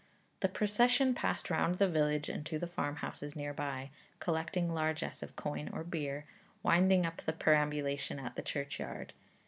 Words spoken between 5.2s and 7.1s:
of coin or beer, winding